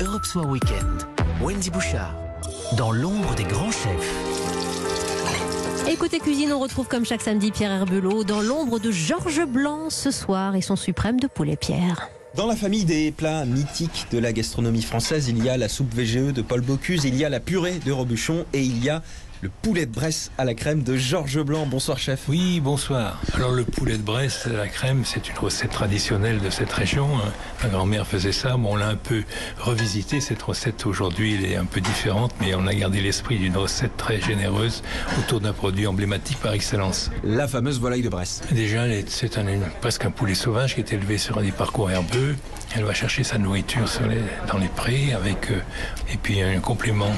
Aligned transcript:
Europe 0.00 0.24
Soir 0.24 0.48
Weekend. 0.48 1.02
Wendy 1.42 1.70
Bouchard, 1.70 2.14
dans 2.76 2.92
l'ombre 2.92 3.34
des 3.34 3.42
grands 3.42 3.72
chefs. 3.72 4.14
Et 5.90 5.96
côté 5.96 6.20
cuisine, 6.20 6.52
on 6.52 6.60
retrouve 6.60 6.86
comme 6.86 7.04
chaque 7.04 7.20
samedi 7.20 7.50
Pierre 7.50 7.72
Herbelot 7.72 8.22
dans 8.22 8.40
l'ombre 8.40 8.78
de 8.78 8.92
Georges 8.92 9.44
Blanc 9.44 9.90
ce 9.90 10.12
soir 10.12 10.54
et 10.54 10.60
son 10.60 10.76
suprême 10.76 11.18
de 11.18 11.26
poulet 11.26 11.56
Pierre. 11.56 12.08
Dans 12.36 12.46
la 12.46 12.54
famille 12.54 12.84
des 12.84 13.10
plats 13.10 13.44
mythiques 13.44 14.06
de 14.12 14.18
la 14.18 14.32
gastronomie 14.32 14.82
française, 14.82 15.28
il 15.28 15.42
y 15.42 15.48
a 15.48 15.56
la 15.56 15.68
soupe 15.68 15.92
VGE 15.92 16.32
de 16.32 16.42
Paul 16.42 16.60
Bocuse, 16.60 17.04
il 17.04 17.16
y 17.16 17.24
a 17.24 17.28
la 17.28 17.40
purée 17.40 17.80
de 17.84 17.90
Robuchon 17.90 18.44
et 18.52 18.62
il 18.62 18.84
y 18.84 18.90
a 18.90 19.02
le 19.40 19.50
poulet 19.62 19.86
de 19.86 19.92
Bresse 19.92 20.32
à 20.36 20.44
la 20.44 20.54
crème 20.54 20.82
de 20.82 20.96
Georges 20.96 21.40
Blanc. 21.42 21.64
Bonsoir 21.66 21.96
chef. 21.98 22.22
Oui, 22.28 22.58
bonsoir. 22.60 23.20
Alors 23.34 23.52
le 23.52 23.64
poulet 23.64 23.96
de 23.96 24.02
Bresse 24.02 24.46
à 24.46 24.52
la 24.52 24.66
crème, 24.66 25.02
c'est 25.04 25.28
une 25.28 25.36
recette 25.38 25.70
traditionnelle 25.70 26.40
de 26.40 26.50
cette 26.50 26.72
région. 26.72 27.06
hein. 27.18 27.30
Ma 27.62 27.68
grand-mère 27.68 28.04
faisait 28.06 28.32
ça, 28.32 28.56
bon, 28.56 28.72
on 28.72 28.76
l'a 28.76 28.88
un 28.88 28.96
peu 28.96 29.22
revisité. 29.58 30.20
Cette 30.20 30.42
recette 30.42 30.86
aujourd'hui, 30.86 31.36
elle 31.36 31.52
est 31.52 31.56
un 31.56 31.66
peu 31.66 31.80
différente, 31.80 32.32
mais 32.40 32.54
on 32.56 32.66
a 32.66 32.74
gardé 32.74 33.00
l'esprit 33.00 33.38
d'une 33.38 33.56
recette 33.56 33.96
très 33.96 34.20
généreuse 34.20 34.82
autour 35.20 35.40
d'un 35.40 35.52
produit 35.52 35.86
emblématique 35.86 36.38
par 36.40 36.52
excellence. 36.52 37.10
La 37.22 37.46
fameuse 37.46 37.78
volaille 37.78 38.02
de 38.02 38.08
Bresse. 38.08 38.42
Déjà, 38.50 38.84
c'est 39.06 39.38
un- 39.38 39.44
presque 39.80 40.04
un 40.04 40.10
poulet 40.10 40.34
sauvage 40.34 40.74
qui 40.74 40.80
est 40.80 40.92
élevé 40.92 41.16
sur 41.16 41.40
des 41.40 41.52
parcours 41.52 41.90
herbeux. 41.92 42.34
Elle 42.74 42.84
va 42.84 42.92
chercher 42.92 43.22
sa 43.22 43.38
nourriture 43.38 43.88
sur 43.88 44.06
les- 44.06 44.18
dans 44.50 44.58
les 44.58 44.68
prés 44.68 45.12
avec 45.14 45.50
euh, 45.52 45.60
et 46.12 46.16
puis 46.16 46.42
un 46.42 46.58
complément. 46.60 47.12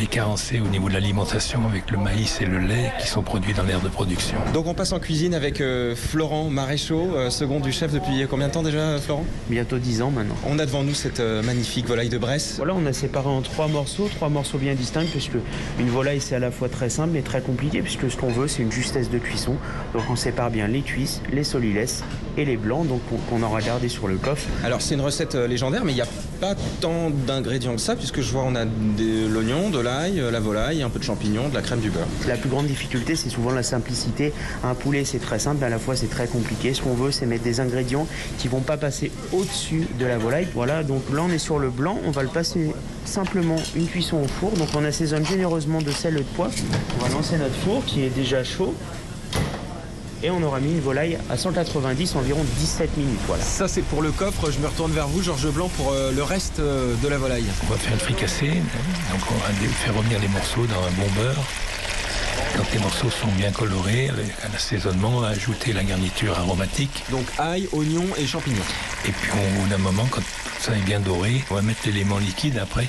Est 0.00 0.06
carencée 0.06 0.60
au 0.60 0.66
niveau 0.66 0.88
de 0.88 0.94
l'alimentation 0.94 1.66
avec 1.66 1.90
le 1.90 1.98
maïs 1.98 2.40
et 2.40 2.46
le 2.46 2.58
lait 2.58 2.90
qui 2.98 3.06
sont 3.06 3.20
produits 3.20 3.52
dans 3.52 3.64
l'aire 3.64 3.82
de 3.82 3.90
production. 3.90 4.38
Donc 4.54 4.66
on 4.66 4.72
passe 4.72 4.92
en 4.92 4.98
cuisine 4.98 5.34
avec 5.34 5.60
euh, 5.60 5.94
Florent 5.94 6.48
Maréchaux, 6.48 7.14
euh, 7.14 7.28
second 7.28 7.60
du 7.60 7.70
chef 7.70 7.92
depuis 7.92 8.26
combien 8.30 8.48
de 8.48 8.52
temps 8.54 8.62
déjà 8.62 8.96
Florent? 8.98 9.26
Bientôt 9.50 9.76
10 9.76 10.00
ans 10.00 10.10
maintenant. 10.10 10.36
On 10.46 10.58
a 10.58 10.64
devant 10.64 10.84
nous 10.84 10.94
cette 10.94 11.20
euh, 11.20 11.42
magnifique 11.42 11.86
volaille 11.86 12.08
de 12.08 12.16
Bresse. 12.16 12.54
Voilà, 12.56 12.72
on 12.74 12.86
a 12.86 12.94
séparé 12.94 13.28
en 13.28 13.42
trois 13.42 13.68
morceaux, 13.68 14.08
trois 14.08 14.30
morceaux 14.30 14.56
bien 14.56 14.74
distincts, 14.74 15.04
puisque 15.04 15.36
une 15.78 15.90
volaille 15.90 16.22
c'est 16.22 16.34
à 16.34 16.38
la 16.38 16.50
fois 16.50 16.70
très 16.70 16.88
simple 16.88 17.10
mais 17.12 17.20
très 17.20 17.42
compliqué, 17.42 17.82
puisque 17.82 18.10
ce 18.10 18.16
qu'on 18.16 18.30
veut 18.30 18.48
c'est 18.48 18.62
une 18.62 18.72
justesse 18.72 19.10
de 19.10 19.18
cuisson. 19.18 19.56
Donc 19.92 20.04
on 20.08 20.16
sépare 20.16 20.50
bien 20.50 20.66
les 20.66 20.80
cuisses, 20.80 21.20
les 21.30 21.44
solilès 21.44 22.02
et 22.38 22.46
les 22.46 22.56
blancs, 22.56 22.88
donc 22.88 23.02
qu'on 23.28 23.42
aura 23.42 23.60
gardé 23.60 23.90
sur 23.90 24.08
le 24.08 24.16
coffre. 24.16 24.48
Alors 24.64 24.80
c'est 24.80 24.94
une 24.94 25.02
recette 25.02 25.34
euh, 25.34 25.46
légendaire 25.46 25.84
mais 25.84 25.92
il 25.92 25.96
n'y 25.96 26.00
a 26.00 26.08
pas 26.40 26.54
tant 26.80 27.10
d'ingrédients 27.10 27.74
que 27.74 27.82
ça 27.82 27.96
puisque 27.96 28.22
je 28.22 28.32
vois 28.32 28.44
on 28.44 28.54
a 28.54 28.64
de 28.64 29.28
l'oignon, 29.28 29.68
de 29.68 29.78
l'ail, 29.78 29.89
euh, 29.90 30.30
la 30.30 30.40
volaille, 30.40 30.82
un 30.82 30.90
peu 30.90 30.98
de 30.98 31.04
champignons, 31.04 31.48
de 31.48 31.54
la 31.54 31.62
crème 31.62 31.80
du 31.80 31.90
beurre. 31.90 32.06
La 32.28 32.36
plus 32.36 32.48
grande 32.48 32.66
difficulté 32.66 33.16
c'est 33.16 33.28
souvent 33.28 33.50
la 33.50 33.62
simplicité. 33.62 34.32
Un 34.64 34.74
poulet 34.74 35.04
c'est 35.04 35.18
très 35.18 35.38
simple, 35.38 35.64
à 35.64 35.68
la 35.68 35.78
fois 35.78 35.96
c'est 35.96 36.10
très 36.10 36.26
compliqué. 36.26 36.74
Ce 36.74 36.82
qu'on 36.82 36.94
veut 36.94 37.10
c'est 37.10 37.26
mettre 37.26 37.44
des 37.44 37.60
ingrédients 37.60 38.06
qui 38.38 38.48
vont 38.48 38.60
pas 38.60 38.76
passer 38.76 39.10
au-dessus 39.32 39.86
de 39.98 40.06
la 40.06 40.18
volaille. 40.18 40.48
Voilà, 40.54 40.82
donc 40.82 41.02
là 41.12 41.22
on 41.22 41.30
est 41.30 41.38
sur 41.38 41.58
le 41.58 41.70
blanc, 41.70 41.98
on 42.06 42.10
va 42.10 42.22
le 42.22 42.28
passer 42.28 42.72
simplement 43.04 43.56
une 43.76 43.86
cuisson 43.86 44.18
au 44.18 44.28
four. 44.28 44.52
Donc 44.52 44.68
on 44.74 44.84
assaisonne 44.84 45.26
généreusement 45.26 45.82
de 45.82 45.90
sel 45.90 46.14
et 46.16 46.20
de 46.20 46.24
poivre. 46.24 46.54
On 46.98 47.04
va 47.04 47.08
lancer 47.10 47.36
notre 47.36 47.54
four 47.56 47.84
qui 47.84 48.02
est 48.02 48.10
déjà 48.10 48.44
chaud. 48.44 48.74
Et 50.22 50.30
on 50.30 50.42
aura 50.42 50.60
mis 50.60 50.72
une 50.72 50.80
volaille 50.80 51.18
à 51.30 51.36
190 51.36 52.16
environ 52.16 52.44
17 52.58 52.96
minutes. 52.96 53.20
Voilà. 53.26 53.42
Ça 53.42 53.68
c'est 53.68 53.82
pour 53.82 54.02
le 54.02 54.12
coffre, 54.12 54.50
je 54.50 54.58
me 54.58 54.66
retourne 54.66 54.92
vers 54.92 55.08
vous 55.08 55.22
Georges 55.22 55.50
Blanc 55.50 55.68
pour 55.76 55.92
euh, 55.92 56.12
le 56.12 56.22
reste 56.22 56.60
euh, 56.60 56.94
de 57.02 57.08
la 57.08 57.18
volaille. 57.18 57.46
On 57.66 57.72
va 57.72 57.78
faire 57.78 57.92
le 57.92 57.98
fricassé, 57.98 58.48
donc 58.48 59.20
on 59.30 59.34
va 59.34 59.68
faire 59.84 59.94
revenir 59.94 60.18
les 60.20 60.28
morceaux 60.28 60.66
dans 60.66 60.80
un 60.80 60.90
bon 60.92 61.10
beurre. 61.16 61.44
Quand 62.56 62.64
les 62.72 62.78
morceaux 62.80 63.10
sont 63.10 63.28
bien 63.38 63.50
colorés, 63.52 64.08
avec 64.08 64.26
un 64.44 64.54
assaisonnement, 64.54 65.10
on 65.16 65.20
va 65.20 65.28
ajouter 65.28 65.72
la 65.72 65.84
garniture 65.84 66.38
aromatique. 66.38 67.04
Donc 67.10 67.24
ail, 67.38 67.68
oignon 67.72 68.04
et 68.18 68.26
champignons. 68.26 68.58
Et 69.06 69.12
puis 69.12 69.30
au 69.32 69.60
bout 69.60 69.68
d'un 69.68 69.78
moment, 69.78 70.06
quand 70.10 70.20
tout 70.20 70.60
ça 70.60 70.76
est 70.76 70.84
bien 70.84 71.00
doré, 71.00 71.44
on 71.50 71.54
va 71.54 71.62
mettre 71.62 71.80
l'élément 71.86 72.18
liquide 72.18 72.58
après, 72.58 72.86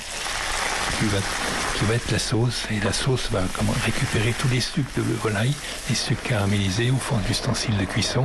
qui 1.82 1.88
va 1.88 1.94
être 1.94 2.10
la 2.10 2.18
sauce. 2.18 2.66
Et 2.70 2.84
la 2.84 2.92
sauce 2.92 3.30
va 3.30 3.40
comment, 3.56 3.72
récupérer 3.84 4.34
tous 4.38 4.48
les 4.48 4.60
sucres 4.60 4.90
de 4.96 5.02
volaille, 5.02 5.54
les 5.88 5.94
sucres 5.94 6.22
caramélisés 6.22 6.90
au 6.90 6.96
fond 6.96 7.16
de 7.16 7.26
l'ustensile 7.26 7.76
de 7.76 7.84
cuisson. 7.84 8.24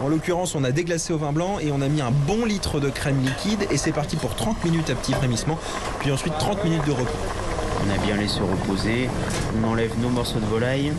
En 0.00 0.08
l'occurrence, 0.08 0.54
on 0.54 0.62
a 0.62 0.70
déglacé 0.70 1.12
au 1.12 1.18
vin 1.18 1.32
blanc 1.32 1.58
et 1.58 1.72
on 1.72 1.80
a 1.80 1.88
mis 1.88 2.00
un 2.00 2.10
bon 2.10 2.44
litre 2.44 2.80
de 2.80 2.88
crème 2.88 3.20
liquide 3.22 3.66
et 3.70 3.78
c'est 3.78 3.92
parti 3.92 4.16
pour 4.16 4.34
30 4.36 4.64
minutes 4.64 4.90
à 4.90 4.94
petit 4.94 5.12
frémissement, 5.12 5.58
puis 6.00 6.12
ensuite 6.12 6.34
30 6.38 6.64
minutes 6.64 6.84
de 6.86 6.92
repos. 6.92 7.18
On 7.86 7.90
a 7.90 7.98
bien 8.04 8.16
laissé 8.16 8.40
reposer. 8.40 9.08
On 9.60 9.68
enlève 9.68 9.98
nos 10.00 10.10
morceaux 10.10 10.40
de 10.40 10.46
volaille. 10.46 10.92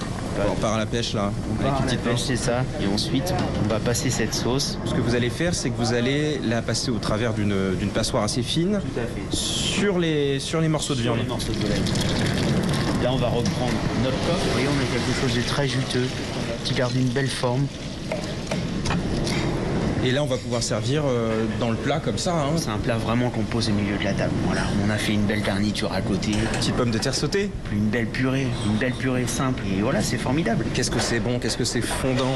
On 0.52 0.56
part 0.56 0.74
à 0.74 0.78
la 0.78 0.86
pêche 0.86 1.14
là, 1.14 1.32
On 1.50 1.60
avec 1.62 1.74
va 1.74 1.80
une 1.80 1.86
petite 1.86 2.00
pince. 2.02 2.24
c'est 2.26 2.36
ça. 2.36 2.64
Et 2.82 2.88
ensuite, 2.94 3.34
on 3.66 3.68
va 3.68 3.80
passer 3.80 4.10
cette 4.10 4.34
sauce. 4.34 4.78
Ce 4.86 4.94
que 4.94 5.02
vous 5.02 5.16
allez 5.16 5.30
faire, 5.30 5.54
c'est 5.54 5.70
que 5.70 5.78
vous 5.78 5.94
allez 5.94 6.40
la 6.44 6.62
passer 6.62 6.92
au 6.92 6.98
travers 6.98 7.34
d'une 7.34 7.90
passoire 7.94 8.24
assez 8.24 8.42
fine 8.44 8.80
Tout 8.94 9.00
à 9.00 9.04
fait. 9.04 9.36
sur 9.36 10.00
les, 10.00 10.40
sur 10.40 10.62
les 10.62 10.68
morceaux 10.70 10.94
de 10.96 11.02
Sur 11.02 11.14
viande. 11.14 11.24
les 11.24 11.30
morceaux 11.30 11.54
de 11.54 11.60
volaille. 11.60 11.82
Là, 13.04 13.12
on 13.14 13.18
va 13.18 13.28
reprendre 13.28 13.72
notre 14.04 14.18
coffre. 14.28 14.46
Vous 14.46 14.52
voyez, 14.54 14.68
on 14.68 14.72
a 14.72 14.98
quelque 14.98 15.22
chose 15.22 15.36
de 15.36 15.42
très 15.48 15.68
juteux, 15.68 16.08
qui 16.66 16.74
garde 16.74 16.96
une 16.96 17.08
belle 17.10 17.30
forme. 17.30 17.66
Et 20.04 20.12
là, 20.12 20.24
on 20.24 20.28
va 20.28 20.38
pouvoir 20.38 20.64
servir 20.64 21.04
euh, 21.06 21.46
dans 21.60 21.70
le 21.70 21.76
plat 21.76 22.00
comme 22.00 22.18
ça. 22.18 22.34
Hein. 22.34 22.54
C'est 22.56 22.70
un 22.70 22.78
plat 22.78 22.98
vraiment 22.98 23.30
qu'on 23.30 23.44
pose 23.44 23.70
au 23.70 23.74
milieu 23.74 23.98
de 23.98 24.04
la 24.04 24.14
table. 24.14 24.32
Voilà, 24.46 24.62
on 24.86 24.90
a 24.90 24.98
fait 24.98 25.14
une 25.14 25.26
belle 25.26 25.42
garniture 25.42 25.92
à 25.92 26.02
côté, 26.02 26.32
Petite 26.54 26.76
pomme 26.76 26.92
de 26.92 26.98
terre 26.98 27.14
sautée. 27.16 27.52
une 27.74 27.90
belle 27.90 28.08
purée, 28.08 28.48
une 28.66 28.78
belle 28.78 28.94
purée 28.94 29.28
simple. 29.28 29.64
Et 29.78 29.82
voilà, 29.82 30.02
c'est 30.02 30.18
formidable. 30.18 30.66
Qu'est-ce 30.74 30.92
que 30.92 31.00
c'est 31.00 31.20
bon, 31.20 31.40
qu'est-ce 31.40 31.58
que 31.58 31.66
c'est 31.66 31.82
fondant, 31.82 32.36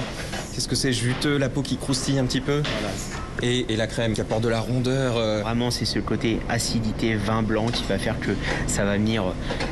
qu'est-ce 0.53 0.67
que 0.67 0.75
c'est 0.75 0.91
juteux, 0.91 1.37
la 1.37 1.49
peau 1.49 1.61
qui 1.61 1.77
croustille 1.77 2.19
un 2.19 2.25
petit 2.25 2.41
peu. 2.41 2.61
Et, 3.41 3.65
et 3.73 3.75
la 3.75 3.87
crème 3.87 4.13
qui 4.13 4.21
apporte 4.21 4.41
de 4.43 4.49
la 4.49 4.59
rondeur. 4.59 5.17
euh, 5.17 5.41
Vraiment, 5.41 5.71
c'est 5.71 5.85
ce 5.85 5.99
côté 5.99 6.39
acidité 6.49 7.15
vin 7.15 7.41
blanc 7.43 7.65
qui 7.67 7.83
va 7.89 7.97
faire 7.97 8.19
que 8.19 8.31
ça 8.67 8.85
va 8.85 8.93
venir, 8.97 9.23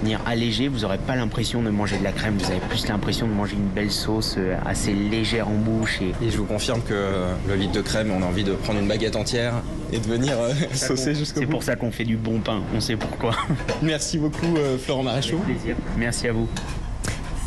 venir 0.02 0.20
alléger. 0.26 0.68
Vous 0.68 0.80
n'aurez 0.80 0.98
pas 0.98 1.16
l'impression 1.16 1.62
de 1.62 1.70
manger 1.70 1.98
de 1.98 2.04
la 2.04 2.12
crème, 2.12 2.38
vous 2.38 2.50
avez 2.52 2.60
plus 2.70 2.88
l'impression 2.88 3.28
de 3.28 3.34
manger 3.34 3.56
une 3.56 3.68
belle 3.70 3.92
sauce 3.92 4.36
euh, 4.38 4.56
assez 4.66 4.94
légère 4.94 5.48
en 5.48 5.54
bouche. 5.54 6.00
Et 6.02 6.26
Et 6.26 6.32
je 6.32 6.38
vous 6.38 6.46
confirme 6.46 6.82
que 6.82 6.94
le 7.48 7.56
litre 7.56 7.74
de 7.74 7.82
crème, 7.82 8.12
on 8.12 8.22
a 8.24 8.26
envie 8.26 8.44
de 8.44 8.54
prendre 8.54 8.80
une 8.80 8.88
baguette 8.88 9.16
entière 9.16 9.54
et 9.94 10.00
de 10.00 10.06
venir 10.08 10.34
euh, 10.40 10.54
saucer 10.74 11.14
jusqu'au 11.16 11.40
c'est 11.42 11.46
bout. 11.46 11.52
pour 11.52 11.64
ça 11.64 11.76
qu'on 11.76 11.92
fait 11.92 12.04
du 12.06 12.18
bon 12.18 12.40
pain, 12.40 12.62
on 12.76 12.80
sait 12.80 12.96
pourquoi. 12.96 13.36
Merci 13.82 14.18
beaucoup 14.18 14.58
euh, 14.58 14.78
Florent 14.78 15.04
Maréchaux. 15.04 15.38
plaisir. 15.40 15.76
Merci 15.98 16.28
à 16.28 16.34
vous. 16.34 16.48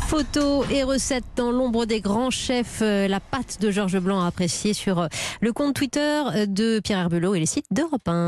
Photos 0.07 0.65
et 0.69 0.83
recettes 0.83 1.25
dans 1.35 1.51
l'ombre 1.51 1.85
des 1.85 1.99
grands 1.99 2.29
chefs, 2.29 2.79
euh, 2.83 3.07
la 3.07 3.19
pâte 3.19 3.59
de 3.59 3.71
Georges 3.71 3.99
Blanc 3.99 4.21
à 4.21 4.27
apprécier 4.27 4.73
sur 4.73 4.99
euh, 4.99 5.07
le 5.41 5.51
compte 5.51 5.73
Twitter 5.73 5.99
euh, 6.35 6.45
de 6.45 6.79
Pierre 6.79 6.99
Herbelot 6.99 7.33
et 7.33 7.39
les 7.39 7.47
sites 7.47 7.65
d'Europe 7.71 8.07
1. 8.07 8.23